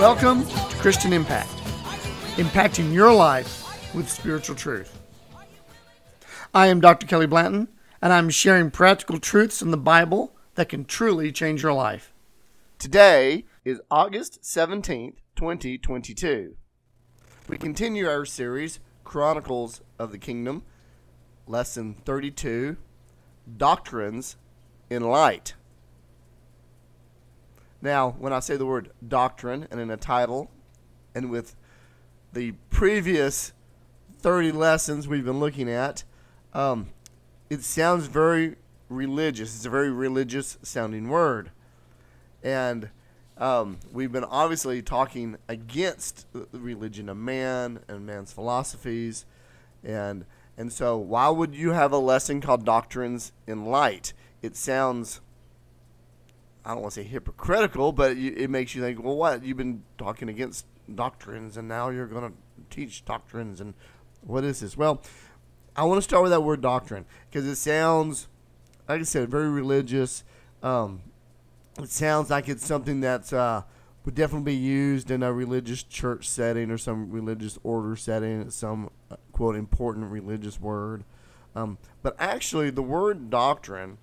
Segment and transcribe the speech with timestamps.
[0.00, 1.50] Welcome to Christian Impact,
[2.36, 4.98] impacting your life with spiritual truth.
[6.54, 7.06] I am Dr.
[7.06, 7.68] Kelly Blanton,
[8.00, 12.14] and I'm sharing practical truths in the Bible that can truly change your life.
[12.78, 16.56] Today is August 17th, 2022.
[17.46, 20.62] We continue our series, Chronicles of the Kingdom,
[21.46, 22.78] Lesson 32
[23.58, 24.36] Doctrines
[24.88, 25.56] in Light.
[27.82, 30.50] Now, when I say the word doctrine and in a title,
[31.14, 31.56] and with
[32.32, 33.52] the previous
[34.18, 36.04] 30 lessons we've been looking at,
[36.52, 36.88] um,
[37.48, 38.56] it sounds very
[38.88, 39.56] religious.
[39.56, 41.50] It's a very religious sounding word.
[42.42, 42.90] And
[43.38, 49.24] um, we've been obviously talking against the religion of man and man's philosophies.
[49.82, 50.26] And,
[50.58, 54.12] and so, why would you have a lesson called Doctrines in Light?
[54.42, 55.20] It sounds
[56.70, 59.44] I don't want to say hypocritical, but it makes you think, well, what?
[59.44, 62.36] You've been talking against doctrines, and now you're going to
[62.74, 63.74] teach doctrines, and
[64.20, 64.76] what is this?
[64.76, 65.02] Well,
[65.74, 68.28] I want to start with that word doctrine because it sounds,
[68.88, 70.22] like I said, very religious.
[70.62, 71.02] Um,
[71.76, 73.62] it sounds like it's something that uh,
[74.04, 78.90] would definitely be used in a religious church setting or some religious order setting, some
[79.10, 81.02] uh, quote important religious word.
[81.56, 83.98] Um, but actually, the word doctrine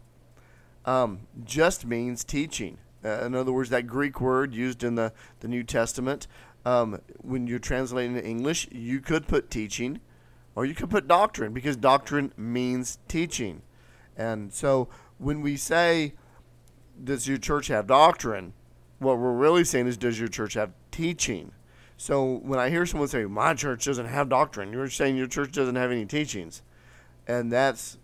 [0.88, 2.80] um, just means teaching.
[3.06, 6.28] Uh, in other words, that Greek word used in the, the New Testament,
[6.66, 10.00] um, when you're translating in English, you could put teaching
[10.56, 13.62] or you could put doctrine because doctrine means teaching.
[14.18, 14.90] And so
[15.20, 16.14] when we say,
[17.04, 18.54] does your church have doctrine?
[18.98, 21.52] What we're really saying is, does your church have teaching?
[21.98, 25.52] So when I hear someone say, my church doesn't have doctrine, you're saying your church
[25.52, 26.64] doesn't have any teachings.
[27.28, 27.98] And that's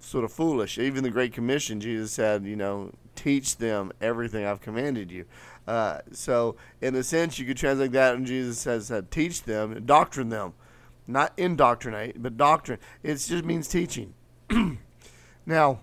[0.00, 0.78] sort of foolish.
[0.78, 5.24] Even the Great Commission, Jesus said, you know, teach them everything I've commanded you.
[5.66, 9.84] Uh, so, in a sense, you could translate that, and Jesus says, uh, teach them,
[9.84, 10.54] doctrine them,
[11.06, 12.78] not indoctrinate, but doctrine.
[13.02, 14.14] It just means teaching.
[15.46, 15.80] now,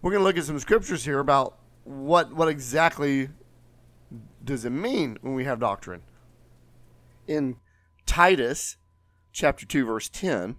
[0.00, 3.28] we're going to look at some scriptures here about what what exactly
[4.44, 6.02] does it mean when we have doctrine.
[7.26, 7.56] In
[8.06, 8.76] Titus
[9.32, 10.56] chapter 2 verse 10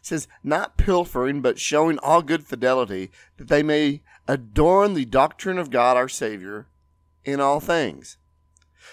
[0.00, 5.70] says, Not pilfering, but showing all good fidelity, that they may adorn the doctrine of
[5.70, 6.66] God our Savior
[7.24, 8.16] in all things.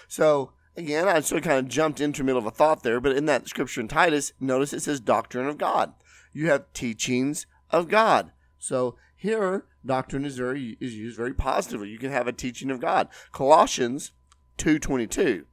[0.06, 3.00] So, again, I sort of kind of jumped into the middle of a thought there,
[3.00, 5.92] but in that scripture in Titus, notice it says doctrine of God.
[6.32, 8.32] You have teachings of God.
[8.58, 11.88] So here, doctrine is very is used very positively.
[11.88, 13.08] You can have a teaching of God.
[13.32, 14.12] Colossians
[14.56, 15.46] two twenty two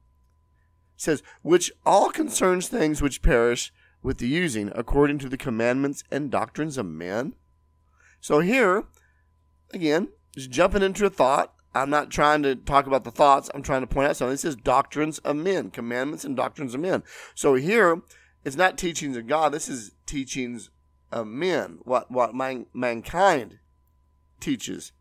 [0.96, 3.72] says, which all concerns things which perish,
[4.06, 7.34] with the using according to the commandments and doctrines of men.
[8.20, 8.84] So here,
[9.74, 11.52] again, just jumping into a thought.
[11.74, 13.50] I'm not trying to talk about the thoughts.
[13.52, 14.34] I'm trying to point out something.
[14.34, 17.02] It says doctrines of men, commandments and doctrines of men.
[17.34, 18.00] So here,
[18.44, 19.50] it's not teachings of God.
[19.50, 20.70] This is teachings
[21.10, 21.80] of men.
[21.82, 23.58] What what man, mankind
[24.38, 24.92] teaches.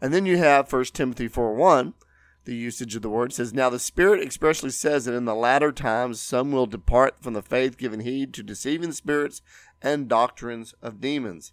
[0.00, 1.94] And then you have 1 Timothy 4 1
[2.44, 5.72] the usage of the word says, Now the Spirit expressly says that in the latter
[5.72, 9.42] times some will depart from the faith, giving heed to deceiving spirits
[9.80, 11.52] and doctrines of demons.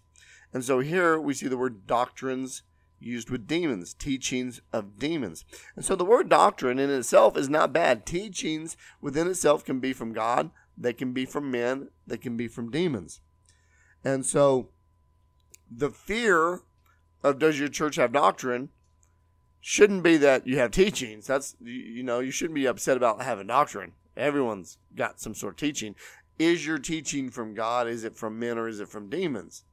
[0.52, 2.62] And so here we see the word doctrines
[2.98, 5.44] used with demons, teachings of demons.
[5.74, 8.06] And so the word doctrine in itself is not bad.
[8.06, 12.48] Teachings within itself can be from God, they can be from men, they can be
[12.48, 13.20] from demons.
[14.04, 14.68] And so
[15.70, 16.60] the fear
[17.22, 18.70] of does your church have doctrine
[19.62, 21.26] shouldn't be that you have teachings.
[21.26, 23.92] That's you know, you shouldn't be upset about having doctrine.
[24.14, 25.94] Everyone's got some sort of teaching.
[26.38, 27.86] Is your teaching from God?
[27.86, 29.64] Is it from men or is it from demons?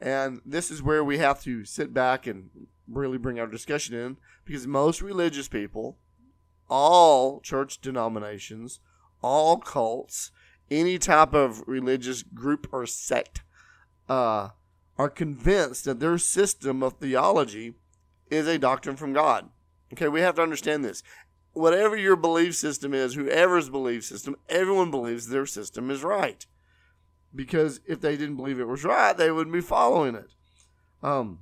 [0.00, 2.50] And this is where we have to sit back and
[2.88, 5.98] really bring our discussion in because most religious people,
[6.68, 8.80] all church denominations,
[9.22, 10.30] all cults,
[10.70, 13.42] any type of religious group or sect,
[14.08, 14.50] uh,
[14.98, 17.74] are convinced that their system of theology
[18.30, 19.48] is a doctrine from God.
[19.92, 21.02] Okay, we have to understand this.
[21.52, 26.46] Whatever your belief system is, whoever's belief system, everyone believes their system is right.
[27.34, 30.30] Because if they didn't believe it was right, they wouldn't be following it.
[31.02, 31.40] um,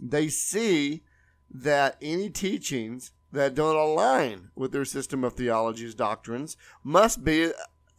[0.00, 1.02] they see
[1.50, 7.50] that any teachings that don't align with their system of theology's doctrines must be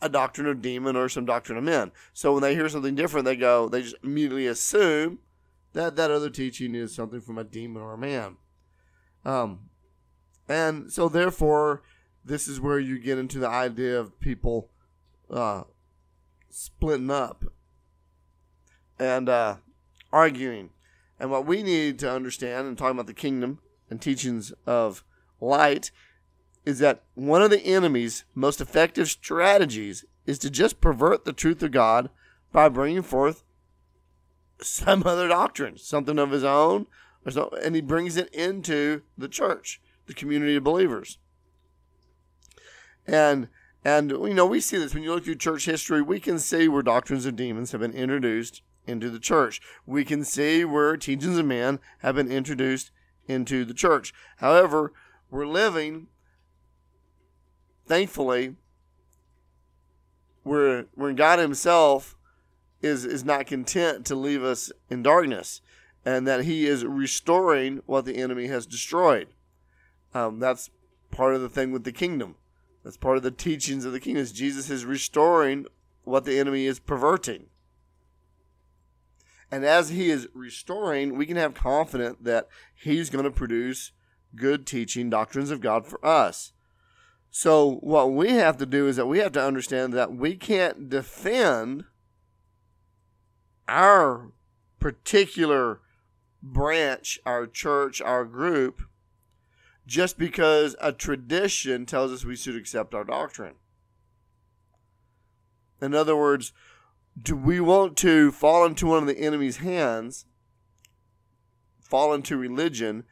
[0.01, 1.91] a doctrine of demon or some doctrine of men.
[2.13, 5.19] So when they hear something different, they go, they just immediately assume
[5.73, 8.37] that that other teaching is something from a demon or a man.
[9.25, 9.69] Um,
[10.47, 11.83] and so therefore,
[12.23, 14.69] this is where you get into the idea of people
[15.29, 15.63] uh,
[16.49, 17.45] splitting up
[18.97, 19.57] and uh,
[20.11, 20.71] arguing.
[21.19, 23.59] And what we need to understand, and talking about the kingdom
[23.89, 25.03] and teachings of
[25.41, 25.91] light,
[26.69, 31.63] is that one of the enemy's most effective strategies is to just pervert the truth
[31.63, 32.11] of God
[32.51, 33.43] by bringing forth
[34.61, 36.85] some other doctrine, something of his own,
[37.25, 41.17] or so, and he brings it into the church, the community of believers.
[43.07, 43.47] And
[43.83, 46.67] and you know we see this when you look through church history, we can see
[46.67, 49.59] where doctrines of demons have been introduced into the church.
[49.87, 52.91] We can see where teachings of men have been introduced
[53.27, 54.13] into the church.
[54.37, 54.93] However,
[55.31, 56.07] we're living,
[57.89, 58.55] thankfully,
[60.43, 62.15] where where God Himself
[62.81, 65.59] is is not content to leave us in darkness,
[66.05, 69.27] and that He is restoring what the enemy has destroyed.
[70.13, 70.69] Um, that's
[71.11, 72.35] part of the thing with the kingdom.
[72.83, 74.21] That's part of the teachings of the kingdom.
[74.21, 75.65] Is Jesus is restoring
[76.03, 77.47] what the enemy is perverting.
[79.51, 83.91] And as he is restoring, we can have confidence that he's going to produce
[84.35, 86.53] good teaching doctrines of God for us.
[87.31, 90.89] So what we have to do is that we have to understand that we can't
[90.89, 91.85] defend
[93.67, 94.31] our
[94.79, 95.81] particular
[96.41, 98.81] branch, our church, our group,
[99.85, 103.55] just because a tradition tells us we should accept our doctrine.
[105.81, 106.51] In other words,
[107.21, 110.25] do we want to fall into one of the enemy's hands,
[111.81, 113.03] fall into religion,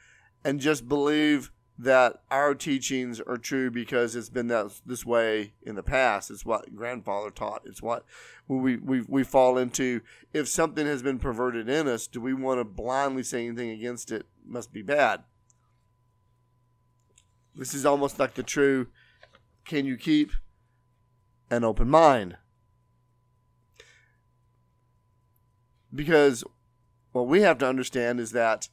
[0.44, 5.76] and just believe that our teachings are true because it's been that this way in
[5.76, 6.32] the past.
[6.32, 7.62] It's what grandfather taught.
[7.66, 8.04] It's what
[8.48, 10.02] we, we, we fall into.
[10.34, 14.12] If something has been perverted in us, do we want to blindly say anything against
[14.12, 14.26] it?
[14.46, 15.24] Must be bad.
[17.56, 18.88] This is almost like the true
[19.66, 20.32] can you keep
[21.50, 22.38] an open mind?
[25.94, 26.44] Because
[27.12, 28.70] what we have to understand is that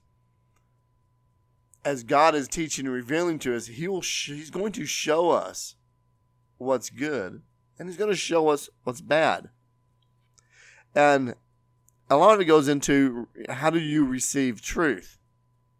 [1.85, 5.31] as God is teaching and revealing to us, He will sh- He's going to show
[5.31, 5.77] us
[6.59, 7.43] what's good,
[7.79, 9.51] and He's going to show us what's bad.
[10.95, 11.35] And
[12.09, 15.19] a lot of it goes into how do you receive truth?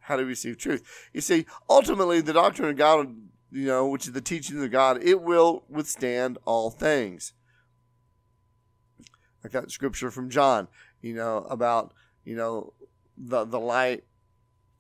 [0.01, 1.09] How do you receive truth?
[1.13, 3.15] You see, ultimately, the doctrine of God,
[3.51, 7.33] you know, which is the teachings of God, it will withstand all things.
[9.45, 10.69] I got scripture from John,
[11.01, 11.93] you know, about
[12.25, 12.73] you know
[13.17, 14.05] the the light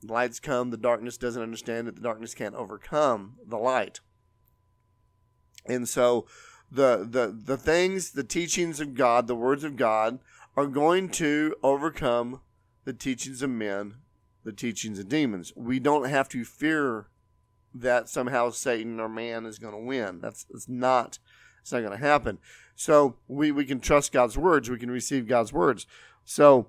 [0.06, 4.00] lights come, the darkness doesn't understand it, the darkness can't overcome the light.
[5.66, 6.26] And so
[6.70, 10.18] the the the things, the teachings of God, the words of God
[10.56, 12.40] are going to overcome
[12.84, 13.94] the teachings of men,
[14.44, 15.52] the teachings of demons.
[15.56, 17.08] We don't have to fear
[17.74, 20.20] that somehow Satan or man is going to win.
[20.20, 21.18] That's, it's not
[21.60, 22.38] it's not going to happen.
[22.76, 24.68] So we, we can trust God's words.
[24.68, 25.86] We can receive God's words.
[26.24, 26.68] So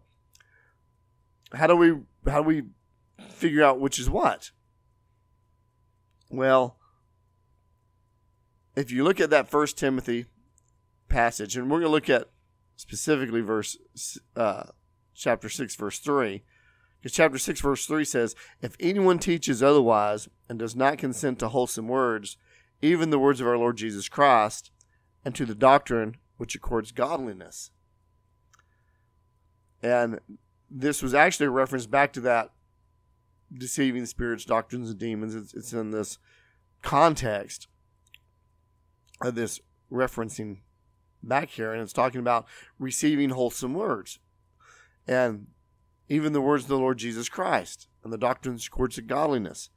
[1.53, 1.95] how do we
[2.29, 2.63] how do we
[3.35, 4.51] figure out which is what?
[6.29, 6.77] Well,
[8.75, 10.25] if you look at that First Timothy
[11.07, 12.29] passage, and we're going to look at
[12.75, 13.77] specifically verse
[14.35, 14.63] uh,
[15.13, 16.43] chapter six, verse three,
[16.99, 21.49] because chapter six, verse three says, "If anyone teaches otherwise and does not consent to
[21.49, 22.37] wholesome words,
[22.81, 24.71] even the words of our Lord Jesus Christ,
[25.23, 27.71] and to the doctrine which accords godliness."
[29.81, 30.19] And
[30.69, 32.51] this was actually a reference back to that
[33.53, 35.35] deceiving spirits, doctrines, and demons.
[35.35, 36.17] It's, it's in this
[36.81, 37.67] context
[39.21, 39.59] of this
[39.91, 40.59] referencing
[41.23, 42.45] back here, and it's talking about
[42.79, 44.19] receiving wholesome words.
[45.07, 45.47] And
[46.09, 49.69] even the words of the Lord Jesus Christ and the doctrines, courts of godliness.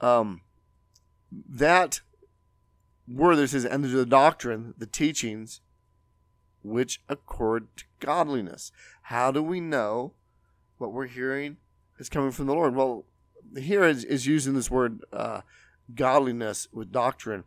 [0.00, 0.42] Um,
[1.32, 2.00] that
[3.08, 5.60] word that says, and the doctrine, the teachings,
[6.62, 8.70] which accord to godliness.
[9.02, 10.14] How do we know
[10.78, 11.58] what we're hearing
[11.98, 12.74] is coming from the Lord?
[12.74, 13.04] Well,
[13.56, 15.42] here is, is using this word uh,
[15.94, 17.44] godliness with doctrine.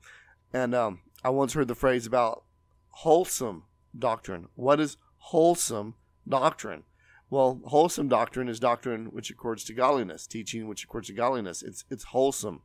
[0.53, 2.43] And um, I once heard the phrase about
[2.89, 3.63] wholesome
[3.97, 4.47] doctrine.
[4.55, 5.95] What is wholesome
[6.27, 6.83] doctrine?
[7.29, 11.63] Well, wholesome doctrine is doctrine which accords to godliness, teaching which accords to godliness.
[11.63, 12.61] It's it's wholesome.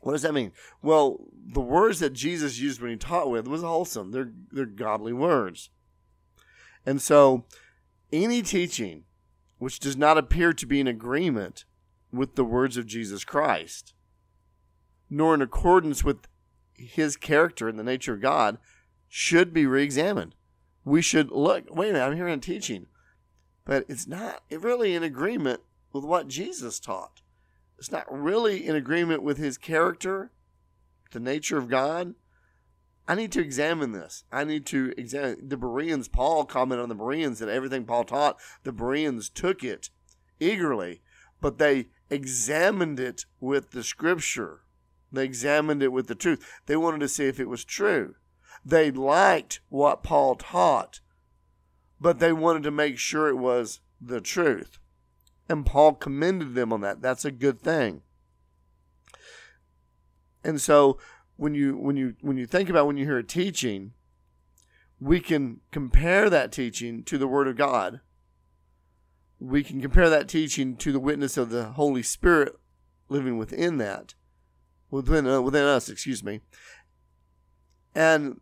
[0.00, 0.52] What does that mean?
[0.82, 4.10] Well, the words that Jesus used when he taught with was wholesome.
[4.10, 5.70] They're they're godly words.
[6.84, 7.44] And so,
[8.12, 9.04] any teaching
[9.58, 11.64] which does not appear to be in agreement
[12.12, 13.94] with the words of Jesus Christ,
[15.10, 16.28] nor in accordance with
[16.74, 18.58] his character and the nature of God,
[19.08, 20.34] should be re examined.
[20.84, 22.86] We should look, wait a minute, I'm hearing a teaching,
[23.64, 25.60] but it's not really in agreement
[25.92, 27.20] with what Jesus taught.
[27.78, 30.30] It's not really in agreement with his character,
[31.12, 32.14] the nature of God.
[33.08, 34.24] I need to examine this.
[34.30, 36.08] I need to examine the Bereans.
[36.08, 39.88] Paul commented on the Bereans that everything Paul taught, the Bereans took it
[40.38, 41.00] eagerly,
[41.40, 44.60] but they examined it with the scripture.
[45.10, 46.44] They examined it with the truth.
[46.66, 48.16] They wanted to see if it was true.
[48.62, 51.00] They liked what Paul taught,
[51.98, 54.78] but they wanted to make sure it was the truth.
[55.48, 57.00] And Paul commended them on that.
[57.00, 58.02] That's a good thing.
[60.44, 60.98] And so
[61.38, 63.92] when you when you when you think about when you hear a teaching,
[65.00, 68.00] we can compare that teaching to the word of God.
[69.38, 72.56] We can compare that teaching to the witness of the Holy Spirit
[73.08, 74.14] living within that,
[74.90, 76.40] within uh, within us, excuse me.
[77.94, 78.40] And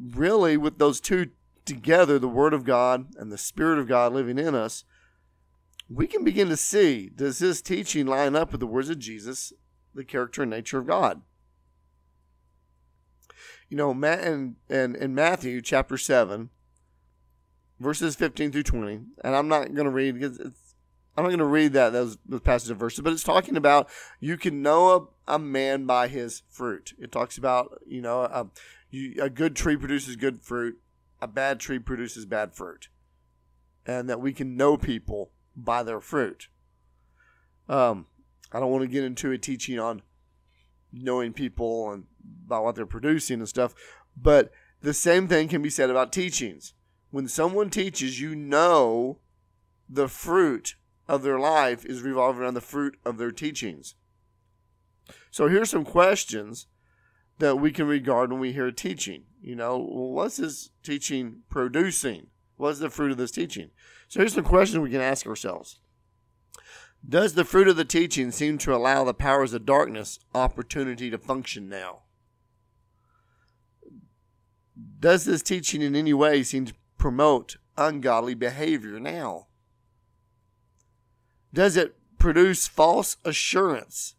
[0.00, 1.30] really, with those two
[1.64, 4.82] together, the Word of God and the Spirit of God living in us,
[5.88, 9.52] we can begin to see does this teaching line up with the words of Jesus,
[9.94, 11.22] the character and nature of God?
[13.72, 16.50] You know, in, in, in Matthew chapter 7,
[17.80, 20.74] verses 15 through 20, and I'm not going to read because it's
[21.16, 23.88] I'm not going to read that those, those passages of verses, but it's talking about
[24.20, 26.92] you can know a, a man by his fruit.
[26.98, 28.48] It talks about you know a,
[28.90, 30.78] you, a good tree produces good fruit,
[31.22, 32.88] a bad tree produces bad fruit,
[33.86, 36.48] and that we can know people by their fruit.
[37.70, 38.04] Um,
[38.52, 40.02] I don't want to get into a teaching on
[40.92, 42.04] knowing people and
[42.46, 43.74] about what they're producing and stuff,
[44.16, 46.74] but the same thing can be said about teachings.
[47.10, 49.18] When someone teaches, you know
[49.88, 50.76] the fruit
[51.08, 53.94] of their life is revolving around the fruit of their teachings.
[55.30, 56.66] So here's some questions
[57.38, 59.24] that we can regard when we hear a teaching.
[59.40, 62.28] You know, what's this teaching producing?
[62.56, 63.70] What's the fruit of this teaching?
[64.08, 65.80] So here's some questions we can ask ourselves.
[67.06, 71.18] Does the fruit of the teaching seem to allow the powers of darkness opportunity to
[71.18, 72.00] function now?
[75.00, 79.48] Does this teaching in any way seem to promote ungodly behavior now?
[81.52, 84.14] Does it produce false assurance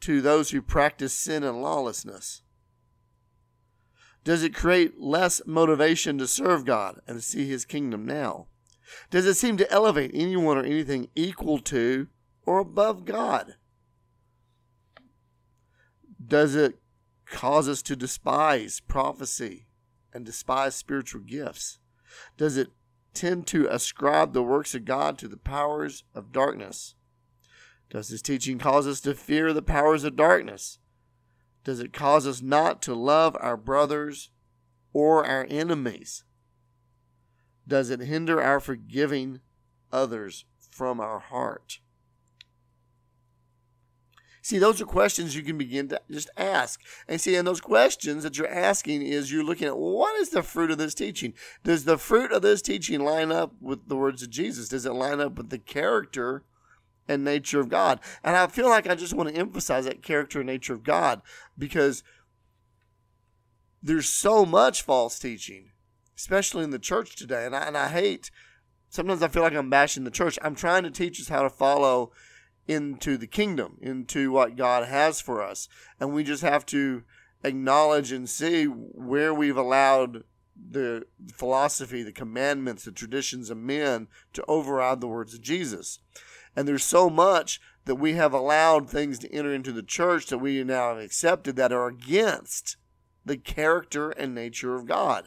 [0.00, 2.42] to those who practice sin and lawlessness?
[4.24, 8.48] Does it create less motivation to serve God and to see His kingdom now?
[9.10, 12.08] Does it seem to elevate anyone or anything equal to
[12.44, 13.54] or above God?
[16.24, 16.78] Does it
[17.26, 19.66] cause us to despise prophecy
[20.12, 21.78] and despise spiritual gifts?
[22.36, 22.68] Does it
[23.14, 26.94] tend to ascribe the works of God to the powers of darkness?
[27.90, 30.78] Does this teaching cause us to fear the powers of darkness?
[31.64, 34.30] Does it cause us not to love our brothers
[34.92, 36.24] or our enemies?
[37.66, 39.40] Does it hinder our forgiving
[39.92, 41.80] others from our heart?
[44.46, 46.80] See, those are questions you can begin to just ask.
[47.08, 50.44] And see, and those questions that you're asking is you're looking at what is the
[50.44, 51.34] fruit of this teaching?
[51.64, 54.68] Does the fruit of this teaching line up with the words of Jesus?
[54.68, 56.44] Does it line up with the character
[57.08, 57.98] and nature of God?
[58.22, 61.22] And I feel like I just want to emphasize that character and nature of God
[61.58, 62.04] because
[63.82, 65.70] there's so much false teaching,
[66.16, 67.46] especially in the church today.
[67.46, 68.30] And I, and I hate,
[68.88, 70.38] sometimes I feel like I'm bashing the church.
[70.42, 72.12] I'm trying to teach us how to follow
[72.66, 75.68] into the kingdom, into what God has for us.
[76.00, 77.04] And we just have to
[77.44, 80.24] acknowledge and see where we've allowed
[80.70, 81.04] the
[81.34, 86.00] philosophy, the commandments, the traditions of men to override the words of Jesus.
[86.56, 90.38] And there's so much that we have allowed things to enter into the church that
[90.38, 92.76] we now have accepted that are against
[93.24, 95.26] the character and nature of God.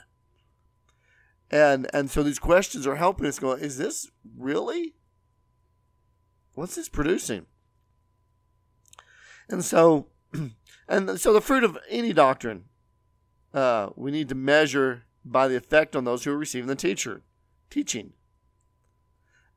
[1.51, 4.93] And and so these questions are helping us go, is this really
[6.53, 7.45] what's this producing?
[9.47, 10.07] And so,
[10.87, 12.65] and so the fruit of any doctrine,
[13.53, 17.21] uh, we need to measure by the effect on those who are receiving the teacher
[17.69, 18.13] teaching.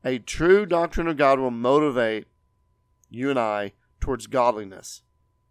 [0.04, 2.26] A true doctrine of God will motivate
[3.11, 5.02] you and I towards godliness.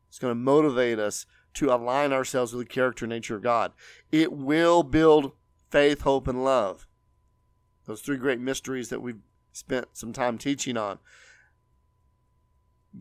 [0.09, 3.71] It's going to motivate us to align ourselves with the character and nature of God.
[4.11, 5.33] It will build
[5.71, 6.85] faith, hope, and love.
[7.85, 9.21] Those three great mysteries that we've
[9.53, 10.99] spent some time teaching on.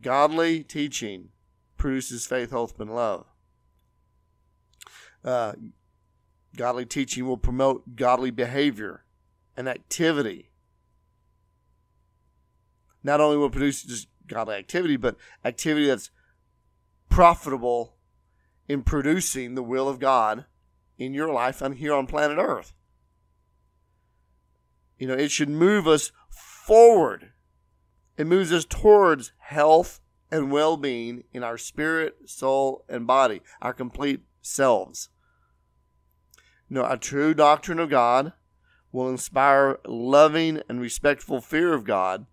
[0.00, 1.30] Godly teaching
[1.76, 3.26] produces faith, hope, and love.
[5.24, 5.52] Uh,
[6.56, 9.04] godly teaching will promote godly behavior
[9.56, 10.50] and activity.
[13.02, 16.10] Not only will produce just godly activity, but activity that's
[17.08, 17.96] profitable
[18.68, 20.44] in producing the will of God
[21.00, 22.75] in your life and here on planet Earth.
[24.99, 27.33] You know, it should move us forward.
[28.19, 33.73] It moves us towards health and well being in our spirit, soul, and body, our
[33.73, 35.09] complete selves.
[36.69, 38.35] You know, a true doctrine of God
[38.92, 42.26] will inspire loving and respectful fear of God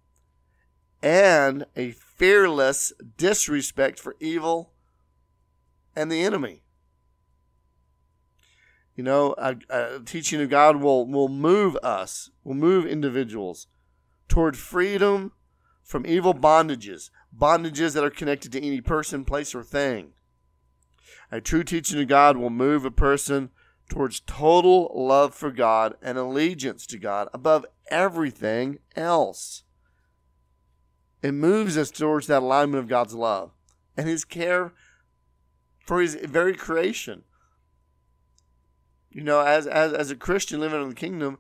[1.02, 4.74] and a fearless disrespect for evil
[5.96, 6.64] and the enemy.
[8.98, 13.68] You know, a, a, teaching of God will, will move us, will move individuals
[14.28, 15.34] toward freedom
[15.84, 20.14] from evil bondages, bondages that are connected to any person, place, or thing.
[21.32, 23.52] A true teaching of God will move a person
[23.88, 29.62] towards total love for God and allegiance to God above everything else.
[31.22, 33.52] It moves us towards that alignment of God's love
[33.96, 34.74] and His care
[35.86, 37.24] for His very creation.
[39.18, 41.40] You know, as as as a Christian living in the kingdom,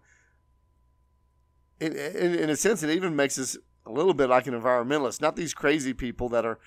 [1.80, 3.56] in, in, in a sense, it even makes us
[3.86, 5.22] a little bit like an environmentalist.
[5.22, 6.58] Not these crazy people that are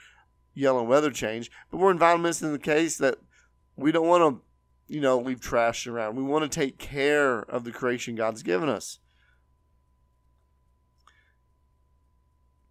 [0.54, 3.16] yelling weather change, but we're environmentalists in the case that
[3.74, 6.14] we don't want to, you know, leave trash around.
[6.14, 9.00] We want to take care of the creation God's given us.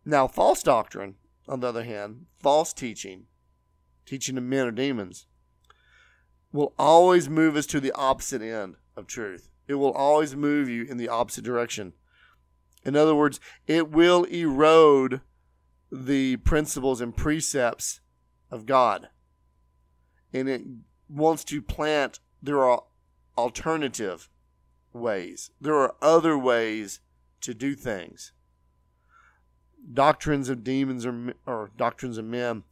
[0.05, 1.15] Now, false doctrine,
[1.45, 3.25] on the other hand, false teaching,
[4.05, 5.25] teaching of men or demons,
[6.51, 9.49] will always move us to the opposite end of truth.
[9.67, 11.93] It will always move you in the opposite direction.
[12.83, 15.21] In other words, it will erode
[15.91, 17.99] the principles and precepts
[18.49, 19.09] of God.
[20.33, 20.61] And it
[21.07, 22.83] wants to plant, there are
[23.37, 24.29] alternative
[24.93, 26.99] ways, there are other ways
[27.41, 28.31] to do things.
[29.91, 32.63] Doctrines of demons or, or doctrines of men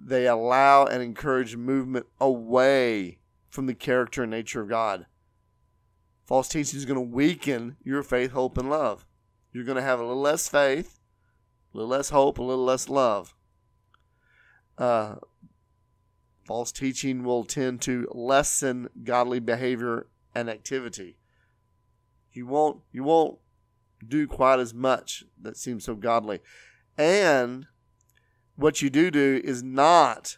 [0.00, 5.06] they allow and encourage movement away from the character and nature of God.
[6.24, 9.06] False teaching is going to weaken your faith, hope, and love.
[9.52, 11.00] You're going to have a little less faith,
[11.72, 13.34] a little less hope, a little less love.
[14.76, 15.16] Uh,
[16.44, 21.16] false teaching will tend to lessen godly behavior and activity.
[22.32, 23.38] You won't you won't
[24.06, 26.40] do quite as much that seems so godly.
[26.96, 27.66] And
[28.58, 30.36] what you do do is not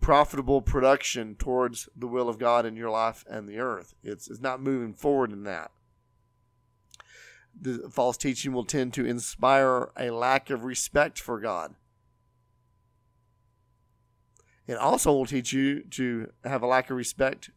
[0.00, 3.94] profitable production towards the will of God in your life and the earth.
[4.02, 5.70] It's, it's not moving forward in that.
[7.60, 11.74] The false teaching will tend to inspire a lack of respect for God.
[14.66, 17.50] It also will teach you to have a lack of respect,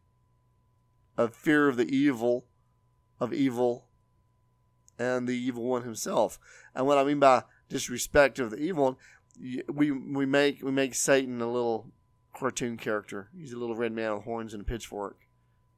[1.17, 2.47] of fear of the evil,
[3.17, 3.87] of evil,
[4.99, 6.37] and the evil one himself.
[6.75, 8.95] And what I mean by disrespect of the evil one,
[9.39, 11.91] we we make we make Satan a little
[12.35, 13.29] cartoon character.
[13.37, 15.17] He's a little red man with horns and a pitchfork.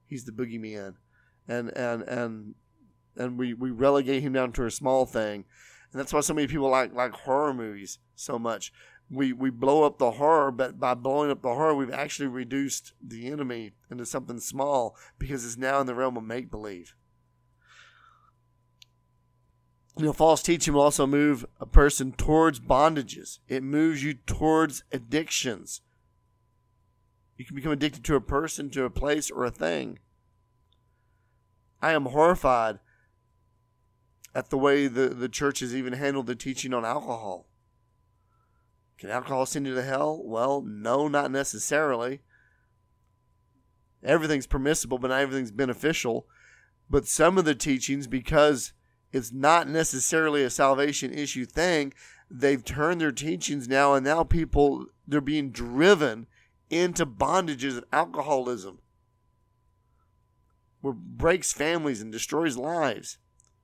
[0.05, 0.95] He's the boogeyman,
[1.47, 2.55] and and and
[3.15, 5.45] and we we relegate him down to a small thing,
[5.91, 8.71] and that's why so many people like like horror movies so much.
[9.09, 12.93] We we blow up the horror, but by blowing up the horror, we've actually reduced
[13.01, 16.95] the enemy into something small because it's now in the realm of make believe.
[19.99, 23.39] You know, false teaching will also move a person towards bondages.
[23.49, 25.81] It moves you towards addictions.
[27.35, 29.99] You can become addicted to a person, to a place, or a thing.
[31.81, 32.79] I am horrified
[34.33, 37.49] at the way the, the church has even handled the teaching on alcohol.
[38.97, 40.21] Can alcohol send you to hell?
[40.23, 42.21] Well, no, not necessarily.
[44.01, 46.25] Everything's permissible, but not everything's beneficial.
[46.89, 48.71] But some of the teachings, because
[49.11, 51.93] it's not necessarily a salvation issue thing.
[52.29, 56.27] They've turned their teachings now, and now people they're being driven
[56.69, 58.79] into bondages of alcoholism,
[60.81, 63.17] where breaks families and destroys lives.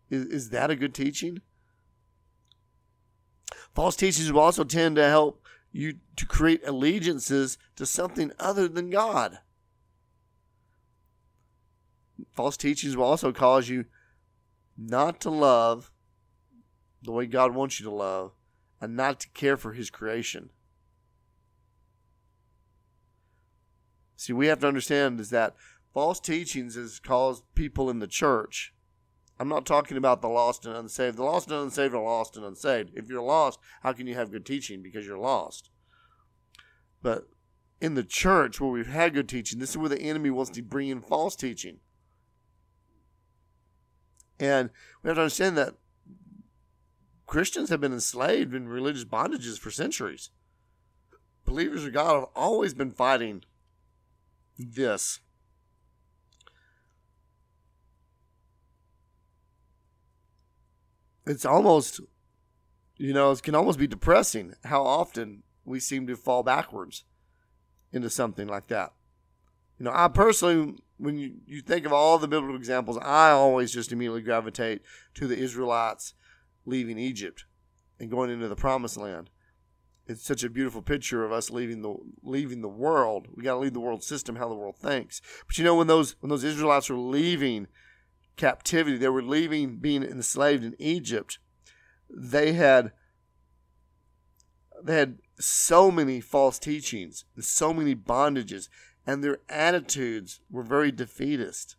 [0.09, 1.41] Is, is that a good teaching?
[3.73, 8.89] False teachings will also tend to help you to create allegiances to something other than
[8.89, 9.39] God.
[12.31, 13.85] False teachings will also cause you
[14.77, 15.91] not to love
[17.01, 18.33] the way God wants you to love
[18.81, 20.49] and not to care for his creation.
[24.15, 25.55] See, we have to understand is that
[25.93, 28.73] false teachings has caused people in the church.
[29.39, 31.17] I'm not talking about the lost and unsaved.
[31.17, 32.91] The lost and unsaved are lost and unsaved.
[32.95, 34.81] If you're lost, how can you have good teaching?
[34.81, 35.69] Because you're lost.
[37.01, 37.27] But
[37.81, 40.61] in the church where we've had good teaching, this is where the enemy wants to
[40.61, 41.79] bring in false teaching.
[44.39, 44.69] And
[45.01, 45.75] we have to understand that
[47.25, 50.29] Christians have been enslaved in religious bondages for centuries.
[51.45, 53.43] Believers of God have always been fighting
[54.57, 55.19] this.
[61.25, 62.01] It's almost,
[62.97, 67.03] you know, it can almost be depressing how often we seem to fall backwards
[67.91, 68.93] into something like that.
[69.79, 73.73] You know, I personally, when you, you think of all the biblical examples, I always
[73.73, 74.81] just immediately gravitate
[75.15, 76.13] to the Israelites
[76.65, 77.45] leaving Egypt
[77.99, 79.29] and going into the promised land.
[80.07, 83.27] It's such a beautiful picture of us leaving the leaving the world.
[83.33, 85.19] We got to leave the world system how the world thinks.
[85.47, 87.67] But you know when those when those Israelites were leaving
[88.37, 91.39] captivity, they were leaving being enslaved in Egypt.
[92.07, 92.91] They had
[94.83, 98.69] they had so many false teachings and so many bondages,
[99.05, 101.75] and their attitudes were very defeatist.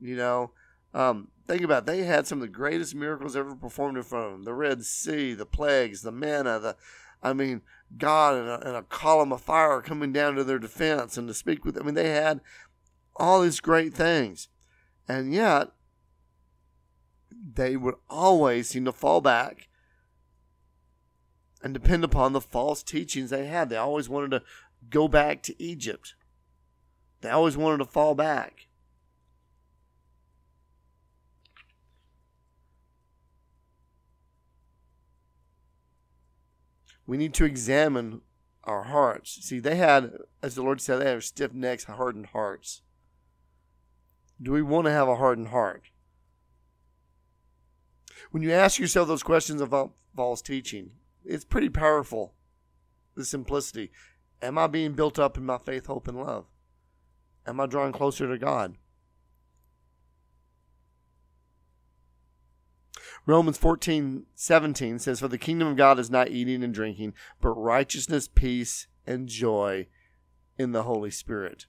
[0.00, 0.50] You know,
[0.92, 1.86] um, think about it.
[1.86, 4.84] they had some of the greatest miracles ever performed in front of them: the Red
[4.84, 6.76] Sea, the plagues, the manna, the
[7.22, 7.62] I mean,
[7.96, 11.34] God and a, and a column of fire coming down to their defense and to
[11.34, 11.74] speak with.
[11.74, 11.84] Them.
[11.84, 12.40] I mean, they had
[13.16, 14.48] all these great things,
[15.08, 15.70] and yet
[17.54, 19.68] they would always seem to fall back
[21.62, 23.70] and depend upon the false teachings they had.
[23.70, 24.42] They always wanted to
[24.90, 26.14] go back to Egypt.
[27.24, 28.68] They always wanted to fall back.
[37.06, 38.20] we need to examine
[38.64, 39.38] our hearts.
[39.42, 42.82] See, they had, as the Lord said, they have stiff necks, hardened hearts.
[44.40, 45.84] Do we want to have a hardened heart?
[48.30, 50.90] When you ask yourself those questions about false teaching,
[51.24, 52.34] it's pretty powerful.
[53.16, 53.92] The simplicity.
[54.42, 56.46] Am I being built up in my faith, hope, and love?
[57.46, 58.76] Am I drawing closer to God?
[63.26, 67.50] Romans 14, 17 says, For the kingdom of God is not eating and drinking, but
[67.50, 69.86] righteousness, peace, and joy
[70.58, 71.66] in the Holy Spirit.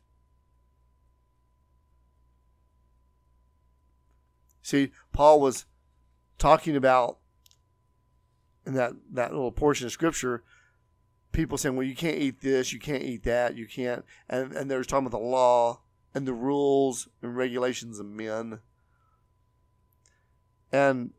[4.61, 5.65] See, Paul was
[6.37, 7.19] talking about
[8.65, 10.43] in that, that little portion of scripture,
[11.35, 14.71] people saying, Well, you can't eat this, you can't eat that, you can't and, and
[14.71, 15.81] they were talking about the law
[16.13, 18.59] and the rules and regulations of men.
[20.71, 21.11] And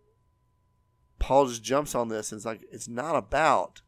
[1.18, 3.82] Paul just jumps on this and it's like it's not about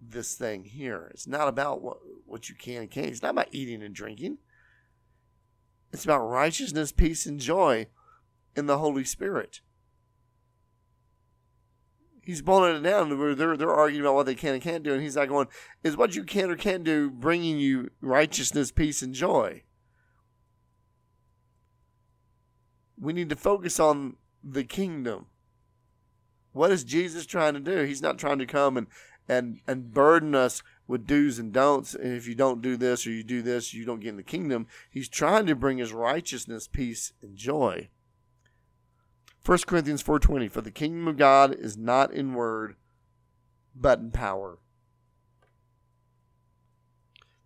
[0.00, 1.10] this thing here.
[1.12, 3.06] It's not about what what you can and can't.
[3.06, 4.38] It's not about eating and drinking.
[5.92, 7.86] It's about righteousness, peace, and joy
[8.54, 9.60] in the Holy Spirit.
[12.28, 14.92] He's boiling it down where they're they're arguing about what they can and can't do,
[14.92, 15.48] and he's like going,
[15.82, 19.62] "Is what you can or can't do bringing you righteousness, peace, and joy?"
[23.00, 25.26] We need to focus on the kingdom
[26.52, 27.84] what is Jesus trying to do?
[27.84, 28.88] He's not trying to come and
[29.28, 31.94] and and burden us with do's and don'ts.
[31.94, 34.22] And if you don't do this or you do this, you don't get in the
[34.22, 34.66] kingdom.
[34.90, 37.88] He's trying to bring his righteousness, peace, and joy.
[39.48, 42.76] 1 Corinthians 4:20 For the kingdom of God is not in word
[43.74, 44.58] but in power.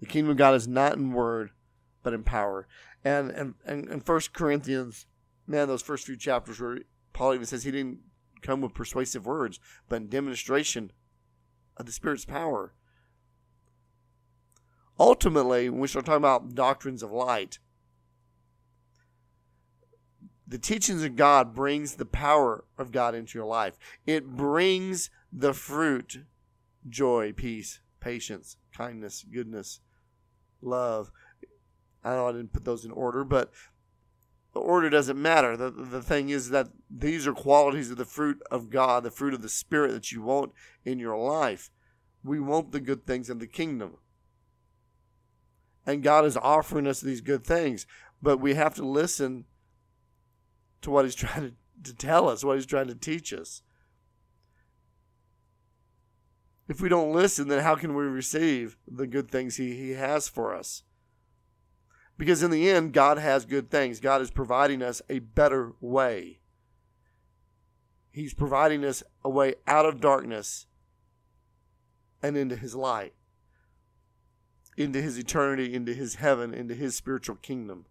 [0.00, 1.52] The kingdom of God is not in word
[2.02, 2.66] but in power.
[3.04, 5.06] And and and, and 1 Corinthians,
[5.46, 6.80] man, those first few chapters where
[7.12, 8.00] Paul even says he didn't
[8.40, 10.90] come with persuasive words, but in demonstration
[11.76, 12.74] of the Spirit's power.
[14.98, 17.60] Ultimately, when we start talking about doctrines of light,
[20.46, 23.78] the teachings of God brings the power of God into your life.
[24.06, 26.24] It brings the fruit,
[26.88, 29.80] joy, peace, patience, kindness, goodness,
[30.60, 31.10] love.
[32.04, 33.50] I know I didn't put those in order, but
[34.52, 35.56] the order doesn't matter.
[35.56, 39.34] The, the thing is that these are qualities of the fruit of God, the fruit
[39.34, 40.52] of the Spirit that you want
[40.84, 41.70] in your life.
[42.24, 43.96] We want the good things of the kingdom.
[45.86, 47.86] And God is offering us these good things,
[48.20, 49.46] but we have to listen
[50.82, 51.50] to what He's trying
[51.82, 53.62] to, to tell us, what He's trying to teach us.
[56.68, 60.28] If we don't listen, then how can we receive the good things He, he has
[60.28, 60.84] for us?
[62.16, 63.98] Because in the end, God has good things.
[63.98, 66.38] God is providing us a better way.
[68.12, 70.66] He's providing us a way out of darkness
[72.22, 73.14] and into His light,
[74.76, 77.86] into His eternity, into His heaven, into His spiritual kingdom.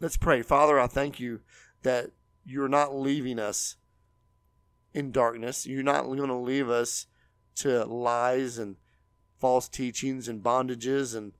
[0.00, 0.42] Let's pray.
[0.42, 1.40] Father, I thank you
[1.82, 2.10] that
[2.44, 3.76] you're not leaving us
[4.92, 5.66] in darkness.
[5.66, 7.06] You're not going to leave us
[7.56, 8.76] to lies and
[9.38, 11.32] false teachings and bondages and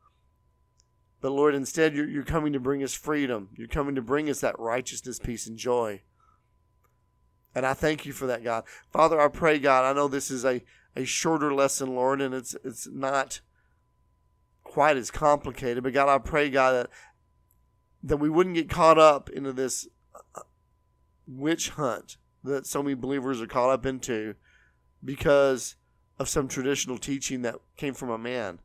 [1.20, 3.50] But Lord, instead, you're, you're coming to bring us freedom.
[3.56, 6.02] You're coming to bring us that righteousness, peace, and joy.
[7.54, 8.64] And I thank you for that, God.
[8.92, 10.62] Father, I pray, God, I know this is a,
[10.94, 13.40] a shorter lesson, Lord, and it's it's not
[14.62, 15.82] quite as complicated.
[15.82, 16.90] But God, I pray, God, that
[18.02, 19.88] that we wouldn't get caught up into this
[20.34, 20.42] uh,
[21.26, 24.34] witch hunt that so many believers are caught up into
[25.04, 25.76] because
[26.18, 28.60] of some traditional teaching that came from a man.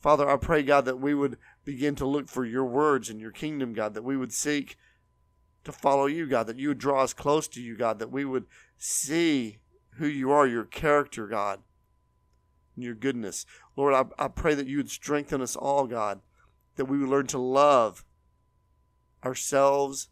[0.00, 3.30] Father, I pray, God, that we would begin to look for your words and your
[3.30, 4.76] kingdom, God, that we would seek
[5.64, 8.24] to follow you, God, that you would draw us close to you, God, that we
[8.24, 8.46] would
[8.78, 9.58] see
[9.96, 11.60] who you are, your character, God,
[12.74, 13.44] and your goodness.
[13.76, 16.20] Lord, I, I pray that you would strengthen us all, God,
[16.80, 18.06] that we would learn to love
[19.22, 20.08] ourselves,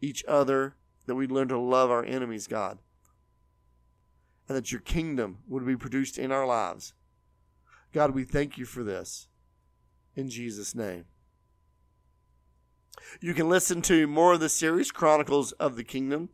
[0.00, 0.74] each other,
[1.06, 2.80] that we'd learn to love our enemies, God,
[4.48, 6.94] and that your kingdom would be produced in our lives.
[7.92, 9.28] God, we thank you for this.
[10.16, 11.04] In Jesus' name.
[13.20, 16.30] You can listen to more of the series, Chronicles of the Kingdom,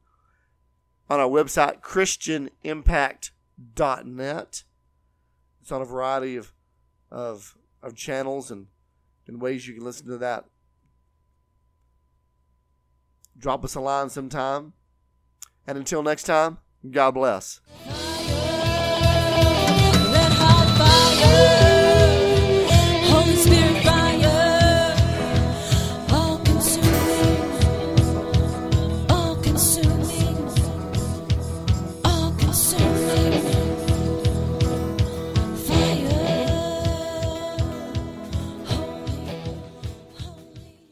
[1.11, 4.63] on our website, ChristianImpact.net.
[5.61, 6.55] It's on a variety of,
[7.11, 8.69] of, of channels and,
[9.29, 10.47] and ways you can listen to that.
[13.39, 14.73] Drop us a line sometime.
[15.67, 16.59] And until next time,
[16.91, 17.61] God bless.